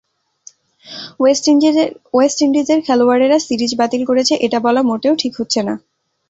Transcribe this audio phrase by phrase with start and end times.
[2.13, 5.73] West ইন্ডিজের খেলোয়াড়েরা series বাতিল করেছে এটা বলা মোটেও ঠিক হচ্ছে না।